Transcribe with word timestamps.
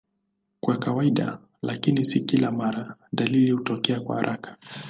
Kwa 0.61 0.77
kawaida, 0.77 1.39
lakini 1.61 2.05
si 2.05 2.19
kila 2.21 2.51
mara, 2.51 2.95
dalili 3.13 3.51
hutokea 3.51 4.01
haraka. 4.07 4.57